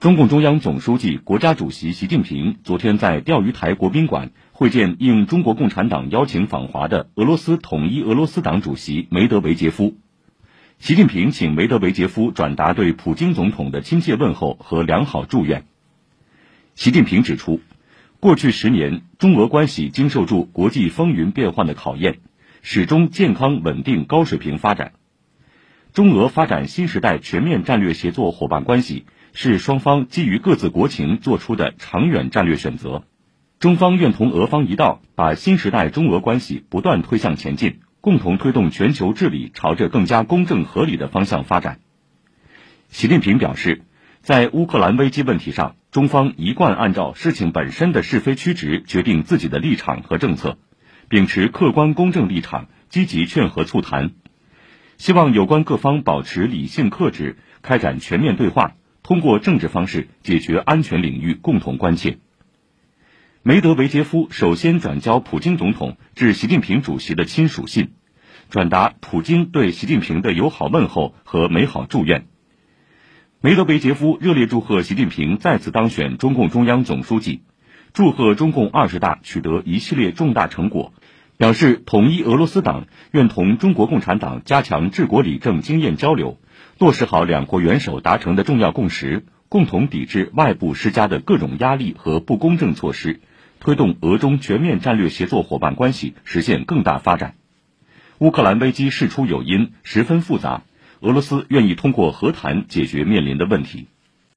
[0.00, 9.98] 中共中央总书记、国家主席习近平昨天在钓鱼台国宾馆会见应中国共产党邀请访华的俄罗斯统一俄罗斯党主席梅德韦杰夫。
[10.78, 15.66] 习近平请梅德韦杰夫转达对普京总统的亲切问候和良好祝愿。
[16.74, 17.60] 习近平指出，
[18.20, 22.20] 过去十年，中俄关系经受住国际风云变幻的考验，
[22.62, 24.92] 始终健康稳定、高水平发展。
[25.92, 29.06] 中俄发展新时代全面战略协作伙伴关系。
[29.32, 33.04] 是双方基于各自国情做出的长远战略选择。
[33.60, 41.78] 中方愿同俄方一道，把新时代中俄关系不断推向前进，共同推动全球治理朝着更加公正合理的方向发展。
[42.88, 43.82] 习近平表示，
[44.20, 50.58] 在乌克兰危机问题上，中方一贯按照事情本身的是非曲直决定自己的立场和政策，
[51.08, 54.10] 秉持客观公正立场，积极劝和促谈。
[55.00, 58.74] 希望有关各方保持理性克制，开展全面对话。
[59.02, 62.18] 通过政治方式解决安全领域共同关切。
[63.42, 67.94] 梅德韦杰夫首先转交普京总统致习近平主席的亲属信，
[68.50, 72.26] 转达普京对习近平的友好问候和美好祝愿。
[73.40, 77.40] 梅德韦杰夫热烈祝贺习近平再次当选中共中央总书记，
[77.94, 80.92] 祝贺中共二十大取得一系列重大成果，
[81.40, 86.38] 表示统一俄罗斯党愿同中国共产党加强治国理政经验交流。
[86.78, 93.20] 落实好两国元首达成的重要共识，共同抵制外部施加的各种压力和不公正措施，
[93.58, 97.36] 推动俄中全面战略协作伙伴关系实现更大发展。
[98.18, 100.64] 乌克兰危机事出有因，十分复杂，
[101.00, 103.86] 俄罗斯愿意通过和谈解决面临的问题。